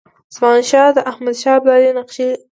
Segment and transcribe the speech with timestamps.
[0.35, 2.37] زمانشاه د احمدشاه ابدالي نقشې لري.